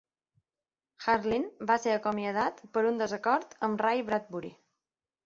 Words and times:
Harlin 1.11 1.43
va 1.71 1.75
ser 1.83 1.93
acomiadat 1.97 2.63
per 2.79 2.83
un 2.93 2.97
desacord 3.03 3.55
amb 3.69 3.85
Ray 3.85 4.03
Bradbury. 4.09 4.51